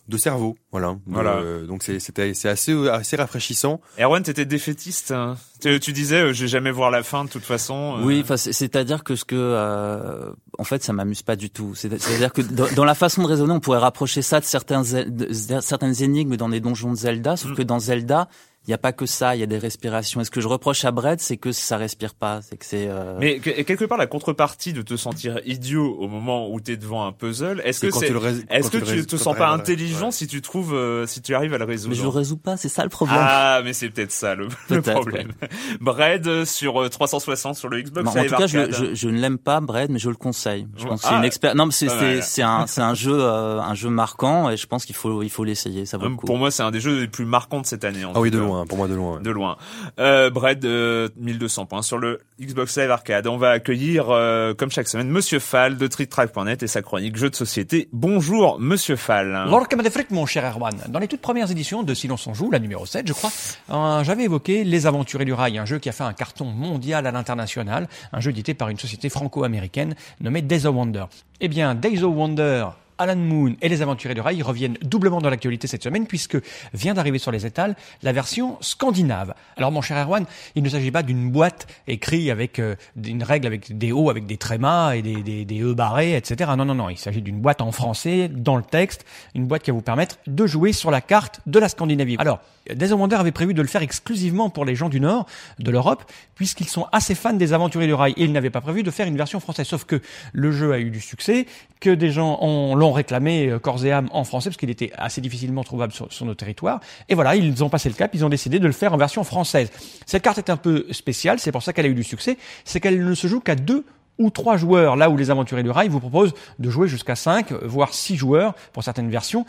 [0.09, 0.93] de cerveau, voilà.
[0.95, 1.37] De- Voilà.
[1.37, 3.81] euh, donc c'est c'était c'est assez assez rafraîchissant.
[4.01, 5.11] Erwan, t'étais défaitiste.
[5.11, 5.37] hein.
[5.61, 7.97] Tu, tu disais, euh, je vais jamais voir la fin de toute façon.
[7.99, 8.05] euh.
[8.05, 11.75] Oui, c'est-à-dire que ce que, euh, en fait, ça m'amuse pas du tout.
[11.75, 14.83] C'est- C'est-à-dire que dans, dans la façon de raisonner, on pourrait rapprocher ça de certains,
[14.83, 17.55] de- certaines énigmes dans les donjons de Zelda, sauf Mm.
[17.57, 18.29] que dans Zelda,
[18.68, 20.20] il n'y a pas que ça, il y a des respirations.
[20.20, 22.87] Et ce que je reproche à Brett, c'est que ça respire pas, c'est que c'est.
[22.88, 26.76] euh, Mais que- quelque part, la contrepartie de te sentir idiot au moment où t'es
[26.76, 29.35] devant un puzzle, est-ce que c'est, tu le rés- est-ce que tu rés- te sens
[29.37, 30.12] pas intelligent ouais.
[30.12, 32.57] si tu trouves, euh, si tu arrives à le résoudre mais je le résous pas,
[32.59, 33.16] c'est ça le problème.
[33.18, 34.48] Ah, mais c'est peut-être ça le,
[34.83, 35.33] problème.
[35.81, 38.74] Bread euh, sur euh, 360 sur le Xbox Bon, en tout cas, je, Arcade.
[38.90, 40.66] je, je ne l'aime pas, Brett, mais je le conseille.
[40.76, 40.90] Je Ouais.
[40.90, 41.54] pense que c'est Ah, une expert.
[41.54, 44.94] Non, mais c'est un c'est un jeu euh, un jeu marquant et je pense qu'il
[44.94, 45.87] faut il faut l'essayer.
[45.87, 46.26] Ça vaut le Euh, coup.
[46.26, 48.04] Pour moi, c'est un des jeux les plus marquants de cette année.
[48.04, 48.44] en Ah oui, de cas.
[48.59, 48.66] Loin.
[48.66, 49.16] Pour moi, de loin.
[49.16, 49.23] ouais.
[49.23, 49.57] De loin.
[49.99, 53.27] Euh, Bread, euh, 1200 points sur le Xbox Live Arcade.
[53.27, 57.31] On va accueillir, euh, comme chaque semaine, Monsieur Fall de TrickTrack.net et sa chronique jeux
[57.31, 57.88] de société.
[57.92, 59.47] Bonjour, Monsieur Fall.
[59.71, 62.51] Comme des frites, mon cher Erwan, dans les toutes premières éditions de Silence on joue,
[62.51, 63.31] la numéro 7, je crois,
[63.71, 67.07] euh, j'avais évoqué Les Aventuriers du Rail, un jeu qui a fait un carton mondial
[67.07, 71.05] à l'international, un jeu édité par une société franco-américaine nommée Days of Wonder.
[71.40, 72.66] Eh bien, Days of Wonder,
[72.99, 76.39] Alan Moon et les Aventuriers du Rail reviennent doublement dans l'actualité cette semaine puisque
[76.75, 79.35] vient d'arriver sur les étals la version scandinave.
[79.57, 83.47] Alors mon cher Erwan, il ne s'agit pas d'une boîte écrite avec euh, une règle
[83.47, 86.51] avec des O avec des trémas et des, des, des E barrés, etc.
[86.57, 89.71] Non, non, non, il s'agit d'une boîte en français dans le texte, une boîte qui
[89.71, 92.17] va vous permettre de jouer sur la carte de la Scandinavie.
[92.19, 92.41] Alors,
[92.74, 95.26] Days of Wonder avait prévu de le faire exclusivement pour les gens du Nord,
[95.59, 96.04] de l'Europe,
[96.35, 99.07] puisqu'ils sont assez fans des Aventuriers du Rail et ils n'avaient pas prévu de faire
[99.07, 99.66] une version française.
[99.66, 100.00] Sauf que
[100.33, 101.46] le jeu a eu du succès,
[101.81, 104.90] que des gens ont- l'ont réclamé euh, corps et âme en français parce qu'il était
[104.96, 106.81] assez difficilement trouvable sur, sur nos territoires.
[107.09, 109.24] Et voilà, ils ont passé le cap, ils ont décidé de le faire en version
[109.24, 109.70] française.
[110.07, 112.81] Cette carte est un peu spéciale, c'est pour ça qu'elle a eu du succès, c'est
[112.81, 113.85] qu'elle ne se joue qu'à deux
[114.18, 117.52] ou trois joueurs, là où les aventuriers du rail vous proposent de jouer jusqu'à cinq,
[117.62, 119.46] voire six joueurs pour certaines versions.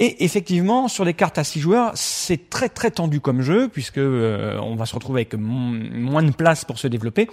[0.00, 3.98] Et effectivement, sur les cartes à six joueurs, c'est très très tendu comme jeu, puisque
[3.98, 7.28] euh, on va se retrouver avec mo- moins de place pour se développer.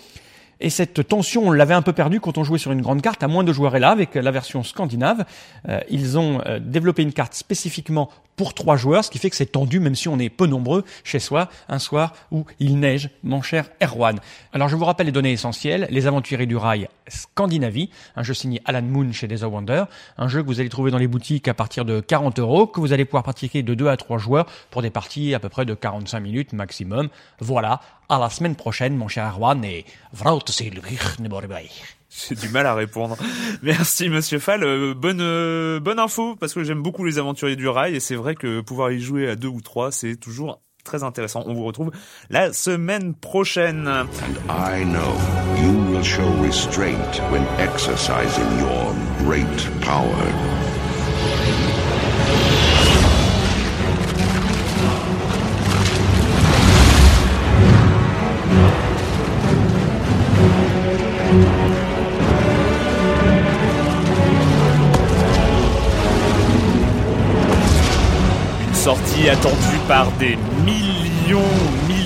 [0.62, 3.22] Et cette tension, on l'avait un peu perdue quand on jouait sur une grande carte
[3.22, 3.76] à moins de joueurs.
[3.76, 5.26] Et là, avec la version scandinave,
[5.68, 9.36] euh, ils ont euh, développé une carte spécifiquement pour trois joueurs, ce qui fait que
[9.36, 13.10] c'est tendu, même si on est peu nombreux chez soi, un soir où il neige,
[13.24, 14.20] mon cher Erwan.
[14.54, 15.88] Alors, je vous rappelle les données essentielles.
[15.90, 19.86] Les Aventuriers du Rail Scandinavie, un jeu signé Alan Moon chez Days of Wonder,
[20.18, 22.80] un jeu que vous allez trouver dans les boutiques à partir de 40 euros, que
[22.80, 25.66] vous allez pouvoir pratiquer de 2 à 3 joueurs pour des parties à peu près
[25.66, 27.10] de 45 minutes maximum.
[27.40, 29.86] Voilà, à la semaine prochaine, mon cher Erwan, et
[32.18, 33.18] J'ai du mal à répondre.
[33.62, 34.64] Merci Monsieur Fall.
[34.64, 38.16] Euh, bonne euh, bonne info parce que j'aime beaucoup les aventuriers du rail et c'est
[38.16, 41.44] vrai que pouvoir y jouer à deux ou trois c'est toujours très intéressant.
[41.48, 41.92] On vous retrouve
[42.30, 43.90] la semaine prochaine.
[68.86, 71.42] Sortie attendue par des millions,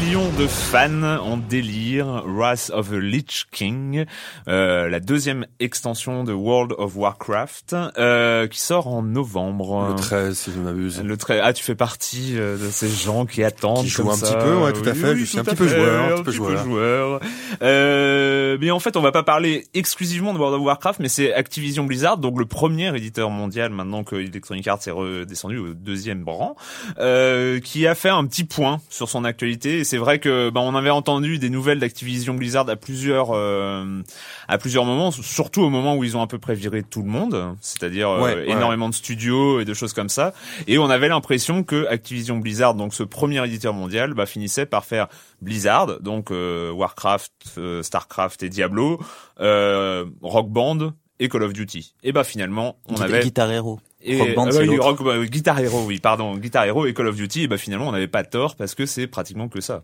[0.09, 2.23] millions de fans en délire.
[2.25, 4.05] Wrath of the Lich King,
[4.47, 9.89] euh, la deuxième extension de World of Warcraft, euh, qui sort en novembre.
[9.89, 11.03] Le 13, si je m'abuse.
[11.03, 11.41] Le 13.
[11.43, 13.83] Ah, tu fais partie euh, de ces gens qui attendent.
[13.83, 14.33] Qui jouent comme un ça.
[14.33, 15.13] petit peu, ouais, tout à fait.
[15.13, 16.63] oui, Je suis un petit peu joueur, un petit peu joueur.
[16.63, 17.19] joueur.
[17.61, 21.35] Euh, mais en fait, on va pas parler exclusivement de World of Warcraft, mais c'est
[21.35, 26.27] Activision Blizzard, donc le premier éditeur mondial maintenant que Electronic Arts est redescendu au deuxième
[26.27, 26.55] rang,
[26.97, 29.79] euh, qui a fait un petit point sur son actualité.
[29.79, 34.01] Et c'est vrai que bah, on avait entendu des nouvelles d'Activision Blizzard à plusieurs euh,
[34.47, 37.09] à plusieurs moments, surtout au moment où ils ont à peu près viré tout le
[37.09, 40.33] monde, c'est-à-dire euh, Ouais, énormément de studios et de choses comme ça.
[40.67, 44.85] Et on avait l'impression que Activision Blizzard, donc ce premier éditeur mondial, bah, finissait par
[44.85, 45.07] faire
[45.41, 48.99] Blizzard, donc euh, Warcraft, Starcraft et Diablo,
[49.37, 51.95] Rock Band et Call of Duty.
[52.03, 53.79] Et bah finalement, on avait Guitar Hero.
[54.01, 54.83] Et, Rock Band, c'est oui, l'autre.
[54.83, 57.43] Rock- bah, Guitar Hero, oui, pardon, Guitar Hero et Call of Duty.
[57.43, 59.83] Et bah finalement, on n'avait pas tort parce que c'est pratiquement que ça.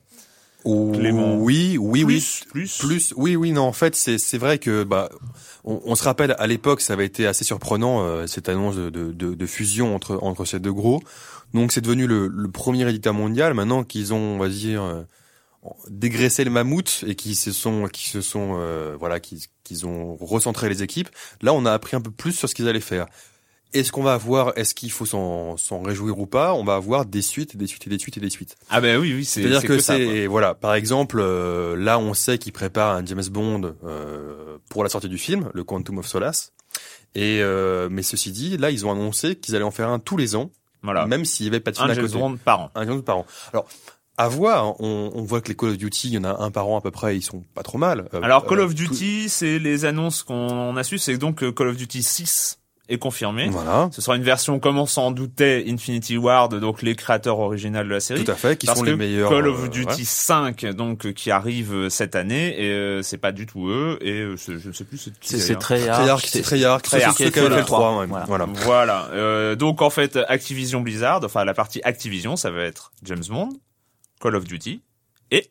[0.63, 1.35] Clément.
[1.37, 2.15] Oui, oui, oui.
[2.15, 3.63] Plus, plus, Plus, oui, oui, non.
[3.63, 5.09] En fait, c'est c'est vrai que bah,
[5.63, 8.89] on, on se rappelle à l'époque, ça avait été assez surprenant euh, cette annonce de,
[8.89, 11.03] de, de, de fusion entre entre ces deux gros.
[11.53, 13.53] Donc, c'est devenu le, le premier éditeur mondial.
[13.53, 15.03] Maintenant qu'ils ont, on va dire, euh,
[15.91, 20.15] dégraissé le mammouth et qui se sont, qui se sont, euh, voilà, qu'ils qu'ils ont
[20.19, 21.09] recentré les équipes.
[21.43, 23.05] Là, on a appris un peu plus sur ce qu'ils allaient faire.
[23.73, 26.53] Est-ce qu'on va avoir, est-ce qu'il faut s'en s'en réjouir ou pas?
[26.53, 28.55] On va avoir des suites, des suites et des suites et des suites.
[28.69, 32.13] Ah ben oui, oui, c'est C'est-à-dire c'est que, c'est voilà, par exemple, euh, là on
[32.13, 36.07] sait qu'ils préparent un James Bond euh, pour la sortie du film, le Quantum of
[36.07, 36.53] Solace.
[37.15, 40.15] Et euh, mais ceci dit, là ils ont annoncé qu'ils allaient en faire un tous
[40.17, 40.51] les ans,
[40.83, 41.05] Voilà.
[41.05, 42.17] même s'il y avait pas de film Un à James côté.
[42.17, 42.71] Bond par an.
[42.75, 43.25] Un James Bond par an.
[43.51, 43.67] Alors
[44.17, 46.41] à voir, hein, on, on voit que les Call of Duty, il y en a
[46.41, 48.07] un par an à peu près, ils sont pas trop mal.
[48.13, 51.39] Euh, Alors Call euh, of tout- Duty, c'est les annonces qu'on a su, c'est donc
[51.39, 53.47] que Call of Duty 6 est confirmé.
[53.49, 57.83] Voilà, Ce sera une version, comme on s'en doutait, Infinity Ward, donc les créateurs originaux
[57.83, 58.23] de la série.
[58.23, 59.29] tout à fait, qui Parce sont que les meilleurs.
[59.31, 60.03] Call of euh, Duty ouais.
[60.03, 63.97] 5, donc euh, qui arrive euh, cette année, et euh, c'est pas du tout eux,
[64.01, 65.55] et euh, c'est- je ne sais plus c'est qui C'est c'est.
[65.55, 65.97] Treyarch.
[65.99, 67.63] Treyarch, c'est- c'est Treyarch, c'est Treyarch, ceux qui avaient fait le voilà.
[67.63, 68.25] 3, ouais, Voilà.
[68.25, 68.45] voilà.
[68.53, 69.07] Voilà.
[69.13, 73.49] Euh, donc en fait, Activision Blizzard, enfin la partie Activision, ça va être James Bond,
[74.21, 74.81] Call of Duty
[75.31, 75.49] et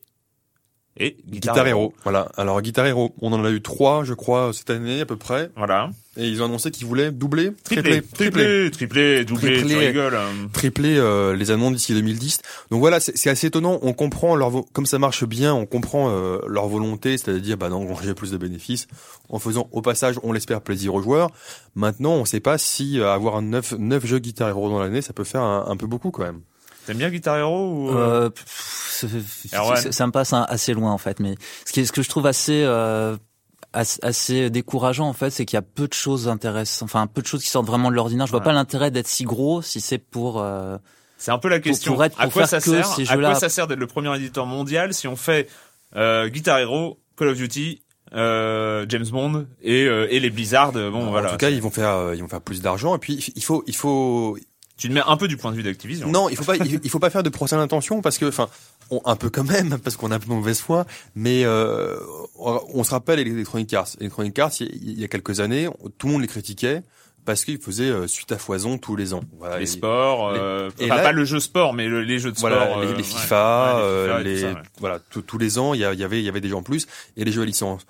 [0.97, 1.93] et Guitar, Guitar Hero.
[2.03, 2.29] Voilà.
[2.37, 5.49] Alors Guitar Hero, on en a eu trois, je crois, cette année à peu près,
[5.57, 5.89] Voilà.
[6.15, 9.87] et ils ont annoncé qu'ils voulaient doubler, Triplé, triplé, triplé, doublé, tu Triplé.
[9.87, 10.17] rigoles.
[10.53, 12.39] tripler euh, les annonces d'ici 2010.
[12.71, 13.79] Donc voilà, c'est assez étonnant.
[13.81, 18.13] On comprend leur comme ça marche bien, on comprend euh, leur volonté, c'est-à-dire bah d'engranger
[18.13, 18.87] plus de bénéfices
[19.29, 21.29] en faisant au passage, on l'espère, plaisir aux joueurs.
[21.75, 25.11] Maintenant, on sait pas si euh, avoir neuf neuf jeux Guitar Hero dans l'année, ça
[25.11, 26.39] peut faire un, un peu beaucoup quand même.
[26.85, 28.29] T'aimes bien Guitar Hero ou euh,
[29.03, 31.19] Euh, ça me passe assez loin en fait.
[31.19, 33.17] Mais ce, qui est, ce que je trouve assez euh,
[33.73, 37.21] as- assez décourageant en fait, c'est qu'il y a peu de choses intéressantes, enfin peu
[37.21, 38.25] de choses qui sortent vraiment de l'ordinaire.
[38.27, 38.45] Je vois Ouais.
[38.45, 40.41] pas l'intérêt d'être si gros si c'est pour.
[40.41, 40.77] euh,
[41.17, 41.93] C'est un peu la question.
[41.93, 43.79] pour être- à pour quoi faire ça que sert ces À quoi ça sert d'être
[43.79, 45.49] le premier éditeur mondial si on fait
[45.95, 47.81] euh, Guitar Hero, Call of Duty,
[48.13, 51.29] euh, James Bond et, euh, et les Blizzard Bon, voilà.
[51.29, 53.43] En tout cas, ils vont faire euh, ils vont faire plus d'argent et puis il
[53.43, 54.37] faut il faut
[54.77, 56.07] tu te mets un peu du point de vue d'Activision.
[56.09, 58.49] non, il faut pas il faut pas faire de procès d'intention parce que enfin
[58.91, 60.85] on- un peu quand même parce qu'on a un peu de mauvaise foi
[61.15, 61.97] mais euh,
[62.37, 65.69] on se rappelle Electronic Arts Electronic Arts il y a- il y a quelques années
[65.97, 66.81] tout le monde les critiquait
[67.23, 70.69] parce qu'ils faisaient euh, suite à foison tous les ans voilà les sports, les- euh,
[70.79, 72.49] et enfin là- pas le jeu sport, mais le- les jeux de sport.
[72.51, 73.03] voilà les, euh, les.
[73.03, 74.61] FIFA, Ouais, euh, FIFA les, tout ça, ouais.
[74.79, 76.59] voilà tous- les ans il y, a- il y avait il y avait des gens
[76.59, 76.85] en plus
[77.17, 77.81] et les jeux à licence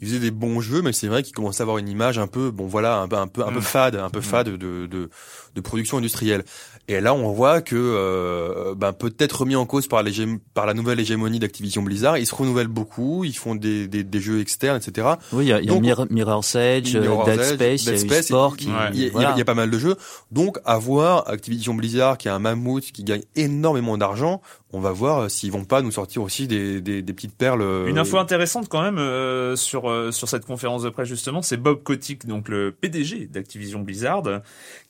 [0.00, 2.26] ils faisaient des bons jeux mais c'est vrai qu'ils commençaient à avoir une image un
[2.28, 3.62] peu bon voilà un peu un peu un peu Mm.
[3.62, 5.10] fade un peu fade de, de
[5.54, 6.44] de production industrielle
[6.86, 10.12] et là on voit que euh, ben peut-être remis en cause par les
[10.54, 14.20] par la nouvelle hégémonie d'Activision Blizzard ils se renouvellent beaucoup ils font des des, des
[14.20, 17.00] jeux externes etc Oui, il y a, il y a Donc, Mir- Mirror's Edge, euh,
[17.00, 18.68] Mirror's Dead Space, Dead il y Space, il, qui.
[18.92, 19.32] il y il y voilà.
[19.34, 19.96] il y a pas mal de jeux.
[20.30, 24.40] Donc, à voir Activision Blizzard, qui a un mammouth, qui gagne énormément d'argent,
[24.72, 27.62] on va voir euh, s'ils vont pas nous sortir aussi des, des, des petites perles.
[27.62, 31.40] euh, Une info intéressante quand même euh, sur euh, sur cette conférence de presse justement,
[31.40, 34.24] c'est Bob Kotick, donc le PDG d'Activision Blizzard,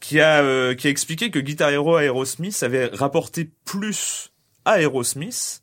[0.00, 4.32] qui a euh, qui a expliqué que Guitar Hero Aerosmith avait rapporté plus
[4.64, 5.62] à Aerosmith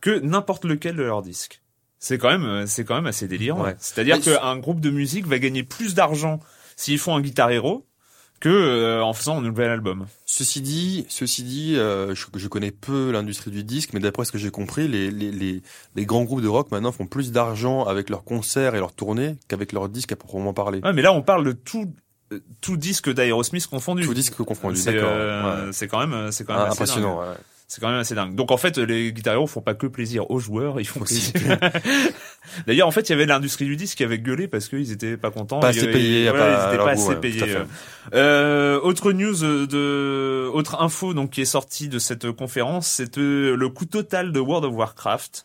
[0.00, 1.60] que n'importe lequel de leurs disques.
[1.98, 3.64] C'est quand même euh, c'est quand même assez délirant.
[3.64, 3.74] Ouais.
[3.80, 6.38] C'est-à-dire qu'un groupe de musique va gagner plus d'argent
[6.76, 7.84] s'ils font un Guitar Hero
[8.40, 10.06] que euh, en faisant un nouvel album.
[10.26, 14.32] Ceci dit, ceci dit, euh, je, je connais peu l'industrie du disque, mais d'après ce
[14.32, 15.62] que j'ai compris, les, les, les,
[15.96, 19.36] les grands groupes de rock maintenant font plus d'argent avec leurs concerts et leurs tournées
[19.48, 20.80] qu'avec leurs disques à proprement parler.
[20.84, 21.92] Ouais, mais là on parle de tout
[22.32, 24.04] euh, tout disque d'Aerosmith confondu.
[24.04, 25.08] Tout disque confondu, C'est d'accord.
[25.10, 25.72] euh, ouais.
[25.72, 26.88] c'est quand même c'est quand même Ah, assez dingue.
[26.88, 27.20] impressionnant.
[27.20, 27.36] ouais.
[27.70, 28.34] C'est quand même assez dingue.
[28.34, 31.34] Donc en fait, les Guitar Hero font pas que plaisir aux joueurs, ils font plaisir.
[32.66, 35.18] D'ailleurs, en fait, il y avait l'industrie du disque qui avait gueulé parce qu'ils étaient
[35.18, 35.60] pas contents.
[35.60, 37.38] Pas assez payés, pas- ils pas goût, assez payés.
[37.40, 37.66] fait.
[38.14, 43.54] Euh, autre news de, autre info donc qui est sortie de cette conférence, c'est euh,
[43.54, 45.44] le coût total de World of Warcraft.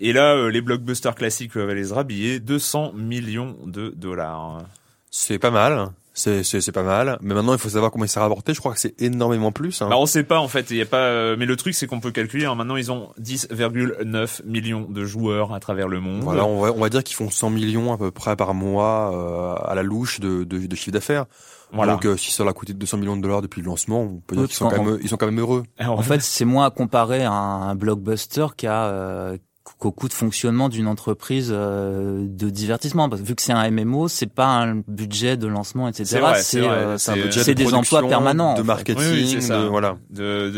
[0.00, 4.64] Et là, euh, les blockbusters classiques aller se rhabiller 200 millions de dollars.
[5.12, 5.90] C'est pas mal.
[6.14, 7.18] C'est, c'est, c'est pas mal.
[7.22, 8.52] Mais maintenant, il faut savoir comment il s'est rapporté.
[8.52, 9.80] Je crois que c'est énormément plus.
[9.80, 9.88] Hein.
[9.88, 11.86] Bah on sait pas en fait, il y a pas euh, mais le truc c'est
[11.86, 12.54] qu'on peut calculer hein.
[12.54, 16.22] maintenant ils ont 10,9 millions de joueurs à travers le monde.
[16.22, 19.12] Voilà, on va, on va dire qu'ils font 100 millions à peu près par mois
[19.14, 21.26] euh, à la louche de, de, de chiffre d'affaires.
[21.72, 21.94] Voilà.
[21.94, 24.20] Donc, euh, si ça leur a coûté 200 millions de dollars depuis le lancement, on
[24.20, 25.62] peut dire qu'ils sont quand même, ils sont quand même heureux.
[25.78, 29.38] Alors, En fait, c'est moins à comparer à un blockbuster qu'à euh,
[29.78, 33.08] qu'au coût de fonctionnement d'une entreprise euh, de divertissement.
[33.08, 36.20] Parce que vu que c'est un MMO, c'est pas un budget de lancement, etc.
[36.36, 38.54] C'est euh, de des emplois permanents.
[38.54, 39.62] en de marketing, Oui, oui, c'est ça.
[39.62, 39.96] de- voilà.
[40.10, 40.50] de,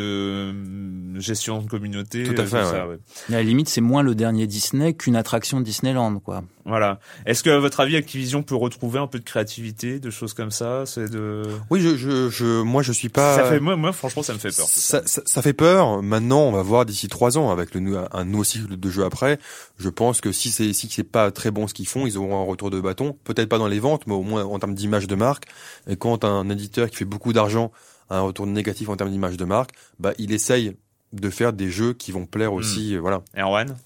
[1.15, 2.25] de gestion de communauté.
[2.25, 2.95] Tout à fait, ça, ouais.
[2.95, 2.99] ouais.
[3.29, 6.43] À la limite, c'est moins le dernier Disney qu'une attraction Disneyland, quoi.
[6.67, 6.99] Voilà.
[7.27, 10.51] Est-ce que à votre avis Activision peut retrouver un peu de créativité, de choses comme
[10.51, 10.85] ça?
[10.87, 11.43] C'est de.
[11.71, 13.37] Oui, je, je, je, moi, je suis pas.
[13.37, 14.65] Ça fait moi, moi franchement ça me fait peur.
[14.65, 15.01] tout ça.
[15.03, 16.03] Ça, ça, ça fait peur.
[16.03, 19.39] Maintenant, on va voir d'ici trois ans avec le, un nouveau cycle de jeu après.
[19.79, 22.41] Je pense que si c'est si c'est pas très bon ce qu'ils font, ils auront
[22.41, 23.17] un retour de bâton.
[23.25, 25.45] Peut-être pas dans les ventes, mais au moins en termes d'image de marque.
[25.89, 27.71] Et quand un éditeur qui fait beaucoup d'argent
[28.11, 30.77] a un retour négatif en termes d'image de marque, bah il essaye
[31.13, 32.57] de faire des jeux qui vont plaire Hmm.
[32.57, 32.95] aussi.
[32.97, 33.23] euh, Voilà.
[33.37, 33.77] Erwan?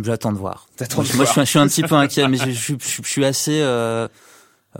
[0.00, 0.68] J'attends de voir.
[0.78, 1.26] De Moi, voir.
[1.26, 3.60] je suis, je suis un petit peu inquiet, mais je, je, je- je suis assez.
[3.60, 4.08] Euh,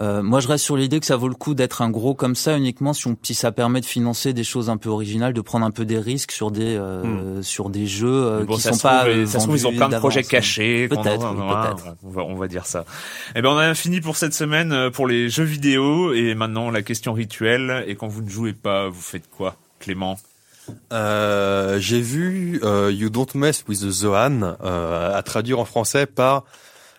[0.00, 2.34] euh, moi, je reste sur l'idée que ça vaut le coup d'être un gros comme
[2.34, 5.40] ça uniquement si, on, si ça permet de financer des choses un peu originales, de
[5.42, 8.46] prendre un peu des risques sur des euh, sur des jeux euh, Hmm.
[8.46, 9.00] Bon, qui ça sont se pas.
[9.00, 10.88] trouve, euh, ça se trouve, ils ont plein de projets cachés.
[10.88, 11.96] Peut-être, oui, voilà, peut-être.
[12.02, 12.84] On va, on va dire ça.
[13.34, 16.70] Eh ben, on a fini pour cette semaine euh, pour les jeux vidéo et maintenant
[16.70, 17.84] la question rituelle.
[17.86, 20.18] Et quand vous ne jouez pas, vous faites quoi, Clément?
[20.92, 26.06] Euh, J'ai vu euh, You Don't Mess with the Zohan euh, à traduire en français
[26.06, 26.44] par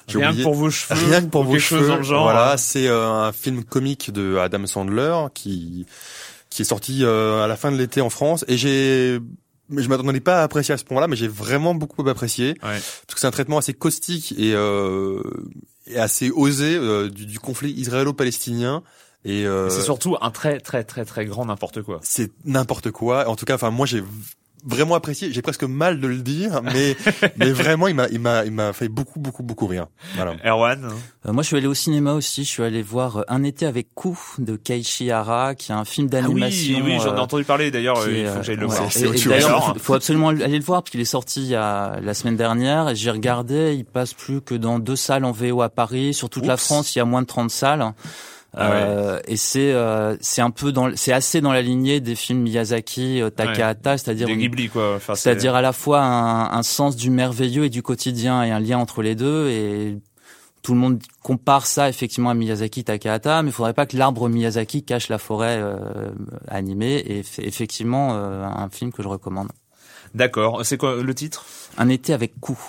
[0.07, 1.05] Rien que pour vos cheveux.
[1.07, 1.87] Rien que pour ou vos cheveux.
[1.87, 2.23] dans le genre.
[2.23, 2.57] Voilà, hein.
[2.57, 5.85] c'est euh, un film comique de Adam Sandler qui
[6.49, 9.19] qui est sorti euh, à la fin de l'été en France et j'ai
[9.69, 12.79] mais je m'attendais pas à apprécier à ce point-là, mais j'ai vraiment beaucoup apprécié Ouais.
[13.07, 15.23] parce que c'est un traitement assez caustique et, euh,
[15.87, 18.83] et assez osé euh, du, du conflit israélo-palestinien
[19.25, 21.99] et euh, Et C'est surtout un très très très très grand n'importe quoi.
[22.03, 23.27] c'est n'importe quoi.
[23.29, 24.03] En tout cas, enfin moi j'ai
[24.65, 25.31] vraiment apprécié.
[25.31, 26.95] J'ai presque mal de le dire, mais
[27.37, 29.87] mais vraiment il m'a il m'a il m'a fait beaucoup beaucoup beaucoup rire.
[30.15, 30.35] Voilà.
[30.45, 30.89] Erwan
[31.25, 32.43] Euh, moi, je suis allé au cinéma aussi.
[32.43, 35.85] Je suis allé voir euh, Un été avec Coup de Keiichi Hara, qui est un
[35.85, 36.79] film Ah oui, d'animation.
[36.83, 37.99] oui, j'en ai euh, entendu parler d'ailleurs.
[37.99, 38.81] euh, Il faut que j'aille le voir.
[38.83, 38.89] ouais.
[38.89, 39.25] Chose.
[39.25, 41.99] D'ailleurs, Alors, il faut absolument aller le voir parce qu'il est sorti il y a
[42.01, 43.73] la semaine dernière et j'ai regardé.
[43.75, 46.13] Il passe plus que dans deux salles en VO à Paris.
[46.13, 46.57] Sur toute la.
[46.57, 47.93] France, il y a moins de 30 salles.
[48.55, 48.75] Ah ouais.
[48.83, 52.41] Euh, et c'est euh, c'est un peu dans c'est assez dans la lignée des films
[52.41, 54.95] Miyazaki euh, Takahata c'est-à-dire Ghibli quoi.
[54.95, 58.59] Enfin, c'est-à-dire à la fois un, un sens du merveilleux et du quotidien et un
[58.59, 59.97] lien entre les deux et
[60.61, 64.29] tout le monde compare ça effectivement à Miyazaki Takahata mais il faudrait pas que l'arbre
[64.29, 66.11] Miyazaki cache la forêt euh,
[66.47, 69.49] animée et eff- effectivement un film que je recommande
[70.13, 70.63] D'accord.
[70.63, 71.43] C'est quoi le titre?
[71.79, 72.59] Un été avec coup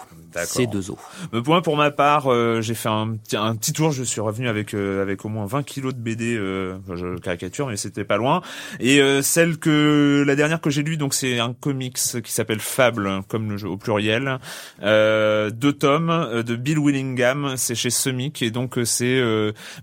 [0.44, 0.98] C'est deux os
[1.30, 3.92] Pour moi, pour ma part, euh, j'ai fait un petit, un petit tour.
[3.92, 6.36] Je suis revenu avec euh, avec au moins 20 kilos de BD.
[6.36, 8.42] Euh, enfin, je caricature, mais c'était pas loin.
[8.80, 12.60] Et euh, celle que la dernière que j'ai lue, donc c'est un comics qui s'appelle
[12.60, 14.38] Fable, comme le jeu au pluriel.
[14.82, 17.54] Euh, deux tomes euh, de Bill Willingham.
[17.56, 19.22] C'est chez Semic et donc c'est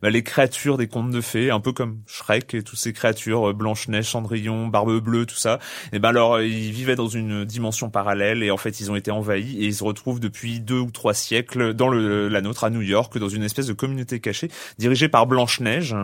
[0.02, 3.54] bah, les créatures des contes de fées, un peu comme Shrek et toutes ces créatures,
[3.54, 5.60] Blanche Neige, Cendrillon, Barbe Bleue, tout ça.
[5.94, 9.12] Et ben alors ils vivaient dans une dimension parallèle et en fait ils ont été
[9.12, 12.70] envahis et ils se retrouvent depuis deux ou trois siècles dans le, la nôtre à
[12.70, 15.96] New York dans une espèce de communauté cachée dirigée par Blanche Neige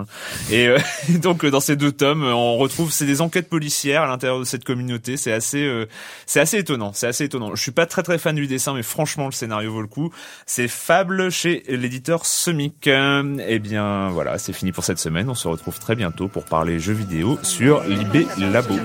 [0.52, 0.78] et euh,
[1.22, 4.64] donc dans ces deux tomes on retrouve c'est des enquêtes policières à l'intérieur de cette
[4.64, 5.18] communauté.
[5.18, 5.86] C'est assez euh,
[6.26, 6.92] c'est assez étonnant.
[6.94, 7.56] C'est assez étonnant.
[7.56, 10.12] Je suis pas très très fan du dessin mais franchement le scénario vaut le coup.
[10.46, 12.88] C'est Fable chez l'éditeur Semic.
[12.88, 15.30] Euh, et bien voilà c'est fini pour cette semaine.
[15.30, 18.76] On se retrouve très bientôt pour parler jeux vidéo sur Libé Labo.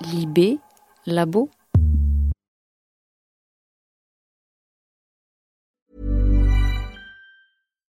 [0.00, 0.58] Libé,
[1.06, 1.50] labo.